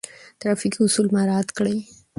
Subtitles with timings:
[0.39, 1.77] ترافیکي اصول مراعات کړئ.